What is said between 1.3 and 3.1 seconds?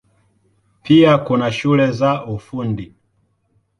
shule za Ufundi.